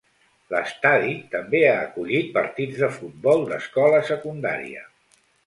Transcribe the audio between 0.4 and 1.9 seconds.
L'estadi també ha